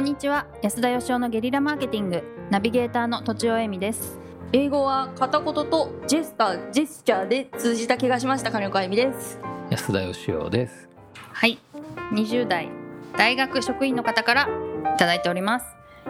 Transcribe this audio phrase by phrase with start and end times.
[0.00, 0.46] んにちは。
[0.62, 2.22] 安田義雄のゲリラマーケティング。
[2.50, 4.18] ナビゲーターのとちおえみです。
[4.50, 9.38] 英語は片言とジェスタージェスチャーで通じた気がしました金岡恵美です。
[9.68, 10.88] 安田義雄です。
[11.14, 11.58] はい。
[12.12, 12.70] 20代
[13.18, 14.48] 大学職員の方から
[14.94, 15.66] いただいております。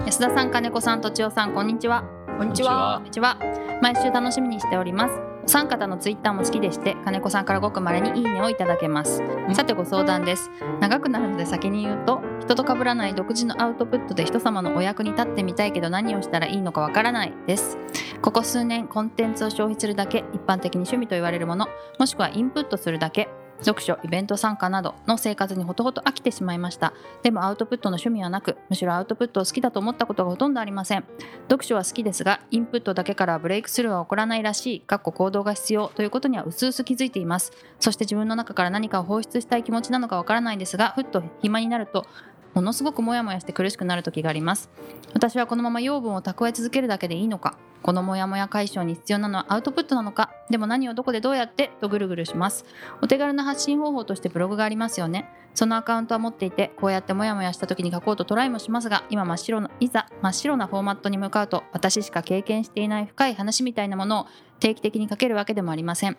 [0.06, 2.04] 安田さん金子さんとちおさんこんにちは。
[2.38, 2.98] こんにちこは。
[2.98, 3.38] こんにちは。
[3.82, 5.14] 毎週楽しみにしております。
[5.39, 9.20] お三方のツイッターも好きでして金子さんからごくまれにいいねをいただけます。
[9.52, 10.48] さてご相談です。
[10.78, 17.78] 長くなるので先に言うと人と被らない独自のアウトプットで人様のお役に立ってみたいけど何をしたらいいのかわからないです。
[18.22, 21.66] ここ数年コンテンツを消費するだけ一般的に趣味と言われるもの
[21.98, 23.28] もしくはインプットするだけ
[23.62, 26.92] 読書イベント参加などの生活にほとほと飽きてしまいました。
[27.22, 31.04] でもアウトプットの趣味はなくむしろアウトプットを好きだと思ったことがほとんどありません。
[31.48, 37.52] 読書は好きですがインプットだけからブレイクスルーは起こらないらしいかっこ行動が必要ということにはうすうす気づいています。
[37.78, 42.06] そして自分の中から何かを放出したい気持ちなのかわからないですがふっと暇になると
[42.54, 44.70] ものすごくモヤモヤして苦しくなる時があります。
[45.14, 47.56] 私はこのまま養分を蓄え続けるだけでいいのか。
[47.82, 50.30] このモヤモヤ解消に必要なのはアウトプットなのか。
[50.50, 51.70] でも何をどこでどうやって？
[51.80, 52.66] とぐるぐるします。
[53.00, 55.28] お手軽な発信方法としてブログがありますよね。
[55.54, 64.26] そのアカウントは持っていてこうやってモヤモヤした時に書こうとトライもしますが今真っ白ないざ真っ白なフォーマットに向かうと私しか経験していない深い話みたいなものを
[64.60, 66.16] 定期的に書けるわけでもありません。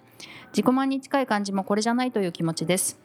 [0.51, 2.99] 自己満に近い感じもこれじゃないという気持ちです。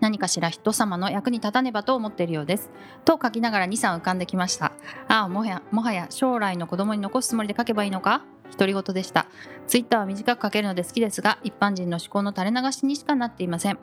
[0.00, 2.70] 何かしら人様の役に立たねばと思っているようです。
[3.04, 4.72] と書きながら2、3浮かんできました。
[5.08, 8.22] ああ、もはや、もはや将来の子供に残すつもりで書けばいいのか？
[8.52, 9.26] 独り言でした。
[9.66, 13.78] ツイッターは短く書けるので好きですが、一般人の思考の垂れ流しにしかなっていません。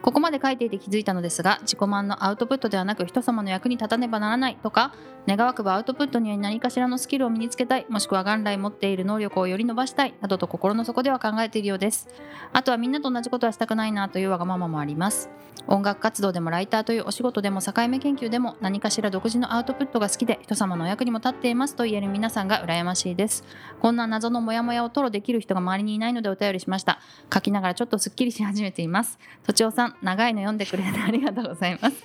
[0.00, 4.94] ここまで書いていて気づいたのですが、自己満のアウトプットではなく人様の役に立たねばならないとか、
[5.26, 12.08] 願わくばアウトプットには何かしらのスキルを身につけたい、もしくは元来持っている能力をより伸ばしたい、などと心の底では考えているようです。
[12.52, 15.28] あとはみんなと同じことはしたくないなというわがままもあります。
[15.68, 23.44] 音楽活動でもライターというお仕事でも境目研究でも何かしら独自のアウトプットが好きで人様のお役にも立っていますと言える皆さんが羨ましいです
[23.80, 27.00] こんな謎のモヤモヤを吐露できる人が周りにいないのでお便りしました。
[27.32, 29.18] 書きながらちょっとすっきりし始めています。
[29.44, 31.96] とちおさん長いの読んでくれてありがとうございます。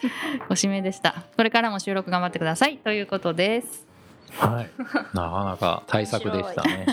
[0.49, 1.23] ご指名でした。
[1.35, 2.77] これからも収録頑張ってください。
[2.77, 3.85] ということです。
[4.37, 4.69] はい。
[5.13, 6.85] なかなか対策でしたね。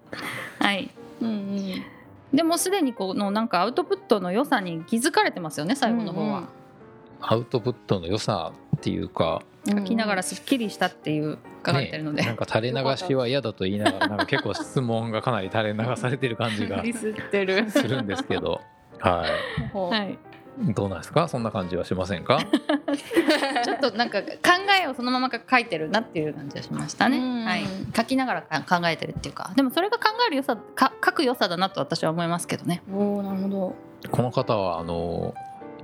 [0.60, 0.90] はい。
[1.20, 1.84] うんうん。
[2.32, 6.44] でもすでにこのなんかアウトプットの良さに気づかれてますよね最後の方は、
[7.20, 18.60] アウトプットの良さっていうか、書きながらすっきりしたっていう書かれてるので、ねなんか垂れ流しは嫌だと言いながら、なんか結構質問がかなり垂れ流されてる感じがディスってるするんですけど、
[19.00, 19.24] は
[19.72, 20.18] ほうはいい。
[20.72, 21.28] どうなんですか？
[21.28, 22.38] そんな感じはしませんか？
[23.64, 24.28] ちょっとなんか考
[24.82, 27.18] えをそのまま書いてるなっていう感じがしましたね。
[27.18, 32.82] うんはい、書きながらか考えてるっていうか、でもそれが考える良さ、か書く良さだなと私は思いますけどね。
[32.90, 33.74] おーなるほど
[34.10, 35.34] この方はあの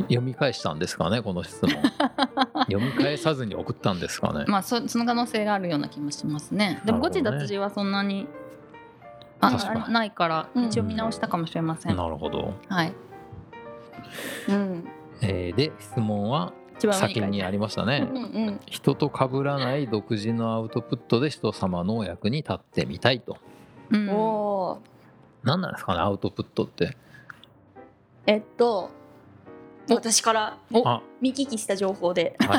[0.02, 1.70] 読み返したんですかねこの質問。
[2.70, 4.44] 読み返さずに送ったんですかね。
[4.46, 6.80] まあそその可能性があるような気もしますね。
[6.84, 8.26] でも誤字脱字はそんなに
[9.40, 11.96] あ確かないからうん一応見直したかもしれません。
[11.96, 12.54] なるほど。
[12.68, 12.92] はい。
[14.48, 14.88] うん
[15.20, 16.52] えーで質問は
[16.90, 18.08] 先にありましたね。
[18.12, 23.36] うんうん人と被らない独自のアウトプットで人様のお役に立ってみたいと。
[23.90, 24.78] うんおー
[25.44, 26.96] 何なんですかねアウトプットって。
[28.26, 28.90] えっと
[29.88, 30.58] 私から
[31.20, 32.36] 見聞きした情報で。
[32.40, 32.58] は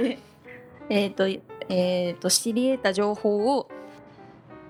[0.00, 0.18] い。
[0.88, 1.28] えっと
[1.68, 3.68] えっと知り得た情報を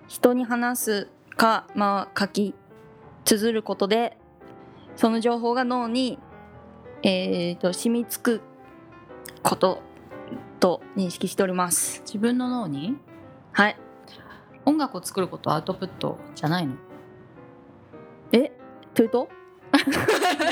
[0.09, 2.55] 人に話すかまあ書き
[3.25, 4.19] 綴ることで
[4.97, 6.19] その情報が脳に
[7.03, 8.41] えっと染みつく
[9.43, 9.81] こと
[10.61, 12.03] と認識しております。
[12.05, 12.97] 自分の脳に？
[13.53, 13.77] はい。
[14.65, 16.75] 音楽を作ることはアウトプットじゃないの？
[18.33, 18.53] え？
[18.95, 19.29] というと？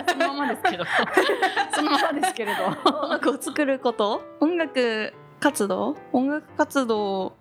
[0.09, 0.85] そのままですけど。
[1.75, 2.65] そのままですけれど。
[3.05, 4.23] 音楽を作ること？
[4.41, 5.97] 音楽活動？
[6.13, 7.33] 音楽活動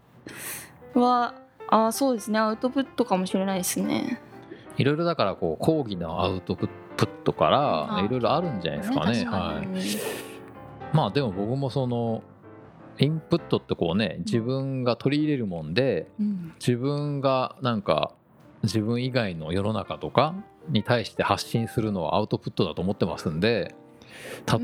[0.94, 1.34] は
[1.68, 4.20] あーそうですねアウトプットかもしれないですね
[4.78, 9.20] いろいろだからこう講義のアウトプットからあいろいろあるんじゃないですかね。
[9.24, 9.66] ねはい。
[9.66, 9.80] うん
[10.94, 12.24] まあでも僕もその
[12.98, 18.12] インプットってこうね自分が取り入れるもんでうん自分がなんか
[18.64, 20.34] 自分以外の世の中とか
[20.70, 23.74] に対して発信するのはアウトプットだと思ってますんで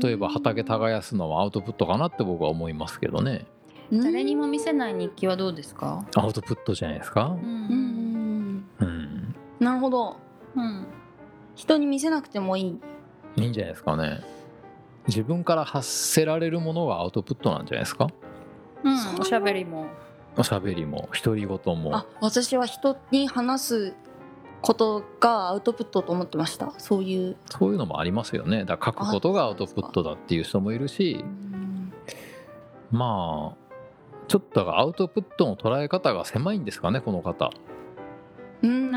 [0.02, 3.46] 例えば畑耕すのはアウトプットかなって僕は思いますけどね
[3.92, 6.04] 誰にも見せない日記はどうですか？
[6.16, 7.36] アウトプットじゃないですか？
[7.40, 7.46] う。
[7.46, 10.16] うんうんなるほど
[10.56, 10.86] うん。
[11.54, 12.80] 人に見せなくてもいい
[13.36, 14.20] いいんじゃないですかね。
[15.06, 18.08] 自分から発せられるものがアウトプットなんじゃないですか？
[18.82, 19.86] うんおしゃべりも。
[20.36, 21.96] おしゃべりも独り言も。
[21.96, 23.94] あ私は人に話す
[24.60, 26.72] ことがアウトプットと思ってました。
[26.78, 27.36] そういう。
[27.50, 28.64] そういうのもありますよね。
[28.64, 31.24] だから書くことがアウトプットだっていう人もいるし。
[32.90, 33.66] まあ
[34.28, 37.50] ちょっとだからアウトプットの捉え方が狭いんですかねこの方。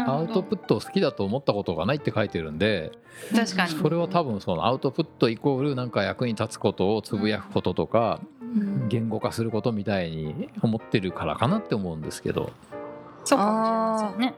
[0.08, 2.92] アウトプットを好きだと思ったことがないって書いてるんで
[3.36, 3.72] 確かに。
[3.72, 8.39] それは多分そのアウトプットイコールなんか役に立つことをつぶやくこととかうん
[8.88, 12.52] 言語化することみたいに思ってるからかなって思うんですけど。
[13.26, 14.36] そうかもしれませんね。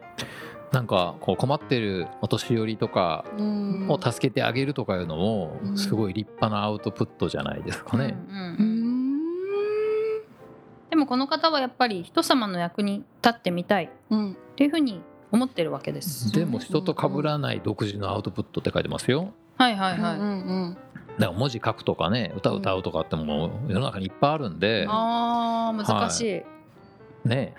[0.71, 3.87] なんかこう困ってるお年寄りとかうん。
[3.89, 5.77] を助けてあげるとかいうのもうん。
[5.77, 8.17] すごい立派なアウトプットじゃないですかね。
[8.29, 8.35] うん。
[8.35, 8.43] うん。
[8.43, 9.17] ううん。
[9.17, 9.21] ん
[10.89, 13.85] でもこの方はやっぱり人様の役に立ってみたい。
[13.85, 14.37] っうん。
[14.55, 16.31] ていうふうに思ってるわけです。
[16.33, 19.31] でも人と被らない独自のアウトプットって書いてますよ。
[19.57, 20.31] はいはいはい、うんう
[20.69, 20.77] ん
[21.19, 26.43] だから文字書くとかね歌歌うとかってもう世の中にいっぱいあるんで、あー難し
[27.25, 27.53] い、ね。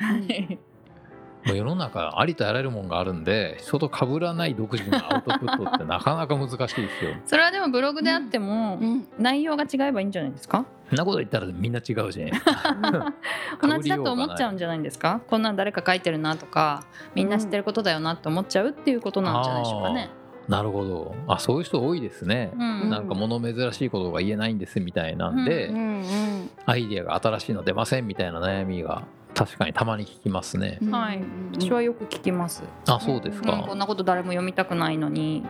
[1.45, 6.85] もう世の中ありとあらゆるもんがあるんで人と被らない独自のアウトプットってなかなか難しいですよ。
[7.27, 9.09] それはでもブログであってもうん。
[9.19, 10.65] 内容が違えばいいんじゃないですか？
[10.89, 13.15] そんなこと言ったらみんな違うじゃないですか。
[13.61, 15.21] 同じだと思っちゃうんじゃないんですか？
[15.27, 16.85] こんなん誰か書いてるなとか
[17.17, 20.11] みんな知ってることだよなって思っちゃうっていうことなんじゃないでしょうかね。
[20.49, 21.15] なるほど。
[21.29, 22.51] あそういう人多いですね。
[22.55, 22.91] うん。
[22.91, 26.51] なんか物珍しいことが言えないんですみたいなんで、うんうん。
[26.67, 29.05] アイデアが新しいの出ませんみたいな悩みが
[29.35, 30.79] 確かにたまに聞きますね。
[30.83, 30.91] うん。
[30.91, 31.23] はい。
[31.53, 33.45] 私はよく聞きます、あそうですうん。
[33.45, 33.65] か。
[33.69, 35.45] こんなこと誰も読みたくないのに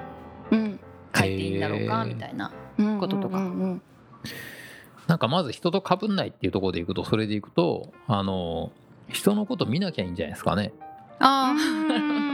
[0.51, 0.81] うん。
[1.15, 2.51] 書いていいんだろうかみたいな。
[2.79, 3.39] うんこととか。
[3.39, 3.83] うんうん
[5.09, 8.71] なんかまず人と被んないっていうところでいくとそれでいくとあの
[9.09, 10.73] 人のこと見なきゃいいんじゃないですかね。
[11.19, 11.59] あうん。
[11.59, 12.32] あ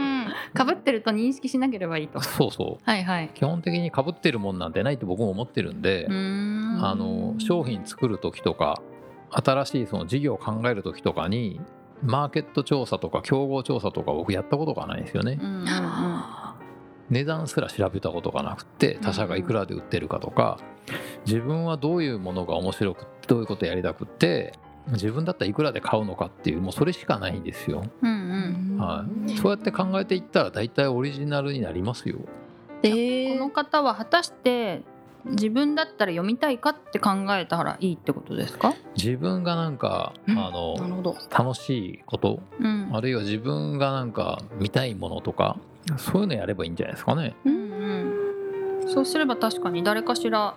[0.53, 2.21] かぶってると認識しなければいいと。
[2.21, 2.83] そうそう。
[2.83, 3.29] はいはい。
[3.33, 6.13] 基本的に被ってるもんなんてないって僕も思ってるんで、あ
[6.95, 8.81] の商品作る時とか
[9.31, 11.59] 新しいその事業を考える時とかに
[12.01, 15.39] マーケット調査とか競合調査とか僕やったことがないんですよね。
[17.09, 20.59] 値段すら調べたことがなくて他社がいくらで売ってるかとか
[21.25, 24.53] 自分はどういうものが面白くってどういうことやりたくって
[24.93, 27.83] 自分だったらいくらで買うのかっていうもうそれしかないんですよ。
[28.01, 32.17] うんうんはい、そうやって考えていったら大体オリジナルになりますよ。
[32.83, 34.83] えこの方は果たして
[35.25, 38.73] 自分だったら読みたいかって考えたらいいってことですか？
[38.95, 45.57] 自分がなんか、うんあのなるほど楽しいことうんあるいは自分がなんか見たいものとか
[45.97, 47.35] そういうのやればいいんじゃないですかね。
[47.45, 48.87] うんうん。
[48.87, 50.55] そうすれば確かに誰かしら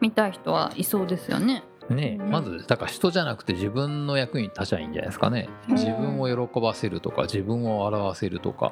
[0.00, 1.64] 見たい人はいそうですよね。
[1.90, 5.48] ねうんまずだから人じゃなくて自分の役に立ちゃいいんじゃないですかね。
[5.68, 8.70] うん自分を喜ばせるとか自分を笑わせるとか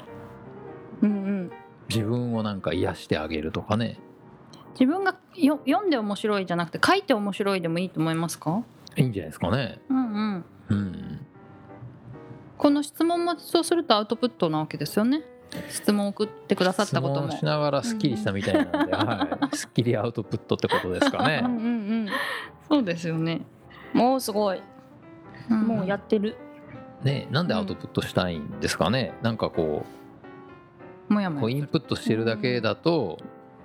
[1.02, 1.50] うんうん
[1.88, 3.98] 自分をなんか癒してあげるとかね
[4.74, 8.62] 自分がよ読んで面白いじゃなくて書いて面白いでもいいと思いますか？
[8.96, 9.80] いいんじゃないですかね。
[9.90, 10.44] うんうん。
[10.70, 11.26] うん、
[12.56, 15.22] この質問もそうするとアウトプットなわけですよね。
[15.68, 17.28] 質問を送ってくださったことも。
[17.28, 17.44] 質問し。
[17.44, 22.04] ながらすっきりしたみたいなんで、 はい、すっきりアウトプットってことですかうんうね。
[22.04, 22.08] ん。
[22.68, 23.42] そうですよね。
[23.94, 24.62] うんもうすごい。
[25.50, 25.60] うん。
[25.66, 26.34] もうやってる。
[27.02, 29.12] ねなんでアウトプットしたいんですかね？
[29.22, 29.84] なんかこ
[31.08, 33.18] もやもやうこうインプットしてるだけだと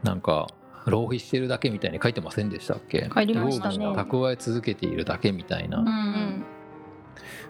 [0.03, 0.47] なんか
[0.85, 3.09] 浪費してるだけみたいに書いてませんでしたっけ？
[3.13, 3.75] 書いてましたね。
[3.77, 6.43] 蓄え続けているだけみたいな、うんうん。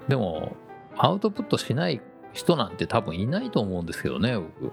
[0.08, 0.56] でも
[0.98, 2.00] アウトプットしない
[2.38, 4.72] 人なんて多分いないと思うんですけどね僕。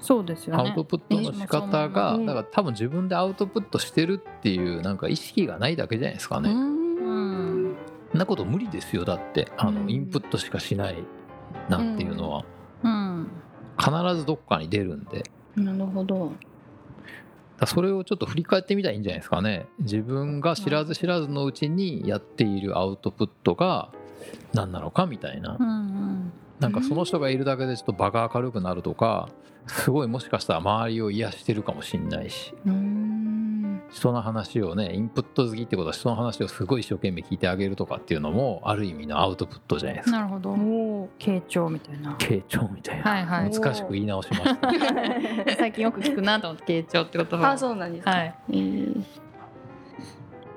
[0.00, 0.70] そうですよね。
[0.70, 0.84] アウト。
[0.84, 2.26] プットの仕方が、うん。
[2.26, 7.74] だから多分自分でアウトプットしてるっていうなんか意識がないだけじゃないですかね、ん。
[8.14, 9.48] なこと無理ですよだって。
[9.56, 9.90] あの、うん。
[9.90, 11.04] インプットしかしない
[11.68, 12.44] なんていうのは、
[12.82, 13.28] うん。
[13.78, 15.24] 必ずどっかに出るんで。
[15.54, 16.32] なるほど。
[17.66, 19.66] それをちょっと振り返ってみたらいいんじゃないですかね。
[19.80, 23.90] 自分が知らず知らずのうちにやっているアウトプットが
[24.52, 26.32] 何なのかみたいなうんうん。
[26.58, 29.28] なんかその人がいるだけでちょっと場が明るくなるとか
[29.66, 40.50] すごいもしかしたら周りを癒してるかもしんないしうん人の話をねインプット好きってことは人の話をすごい一生懸命聞いてあげるとかっていうのもある意味のアウトプットじゃないですかなるほど。
[40.50, 42.12] お傾聴みたいな。
[42.12, 43.50] 傾聴みたいな、はいはい。
[43.50, 47.50] 難しく言い直しましたー 最近よく聞くなと思って傾聴って言葉。
[47.50, 48.34] あそうなんですかはい。
[48.50, 49.04] えー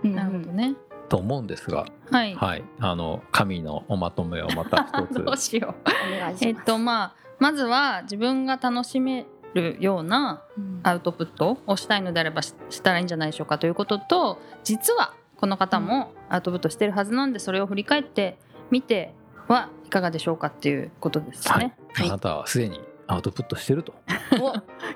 [0.03, 0.75] うんなるほどね。
[1.13, 2.33] と思うんですがはい。
[2.33, 2.63] はい。
[2.79, 5.21] あの神のおまとめをまた一つ。
[5.23, 5.89] どうしよう。
[6.15, 6.45] お願いします。
[6.47, 10.79] えっとまあまずは自分が楽しめるようなうん。
[10.81, 18.39] アウトプットをしたいのであればししたらいいんじゃないでしょうかということと実はこの方もアウトプットしてるはずなんでそれを振り返って
[18.71, 19.13] みて
[19.47, 21.65] はいかがでしょうかっていうことですはい。
[21.65, 21.77] ね。
[22.01, 23.93] あなたはすでにアウトプットしてると。
[24.41, 24.53] お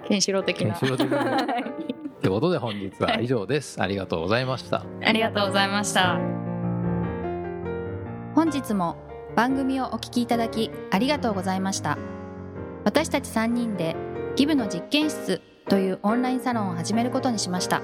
[0.08, 0.74] ケンシロウ的な。
[0.74, 1.18] ケンシロウ的な。
[1.46, 1.97] はい
[2.28, 3.82] ってことで本日は以上です。
[3.82, 4.84] ありがとうございました。
[5.02, 6.20] ありがとうございました。
[8.36, 8.98] 本日も
[9.34, 11.98] 番組をお聞きいただきありがとうございました。
[12.84, 13.96] 私たち3人で
[14.36, 17.82] give の実験室というオンラインサロンを始めることにしました。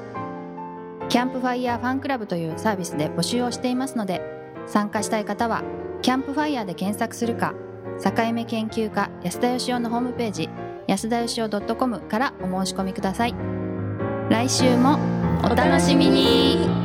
[1.08, 4.22] キャンプファイヤーファンクラブというサービスで募集をしていますので
[4.68, 5.64] 参加したい方は
[6.02, 7.54] キャンプファイヤーで検索するか
[8.04, 10.50] 境目研究家安田佳生のホームページ
[10.88, 13.53] 安田義雄 .com からお申し込みください
[14.34, 14.98] 来週も
[15.44, 16.83] お楽しみに。